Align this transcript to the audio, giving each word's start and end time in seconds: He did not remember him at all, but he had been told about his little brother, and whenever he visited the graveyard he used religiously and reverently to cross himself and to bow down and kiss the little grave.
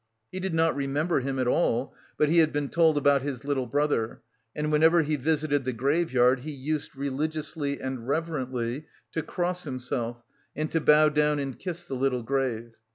He 0.31 0.39
did 0.39 0.55
not 0.55 0.75
remember 0.75 1.19
him 1.19 1.37
at 1.37 1.47
all, 1.47 1.93
but 2.17 2.27
he 2.27 2.39
had 2.39 2.51
been 2.51 2.69
told 2.69 2.97
about 2.97 3.21
his 3.21 3.45
little 3.45 3.67
brother, 3.67 4.23
and 4.55 4.71
whenever 4.71 5.03
he 5.03 5.15
visited 5.15 5.63
the 5.63 5.73
graveyard 5.73 6.39
he 6.39 6.49
used 6.49 6.95
religiously 6.95 7.79
and 7.79 8.07
reverently 8.07 8.87
to 9.11 9.21
cross 9.21 9.63
himself 9.63 10.23
and 10.55 10.71
to 10.71 10.81
bow 10.81 11.09
down 11.09 11.37
and 11.37 11.59
kiss 11.59 11.85
the 11.85 11.93
little 11.93 12.23
grave. 12.23 12.71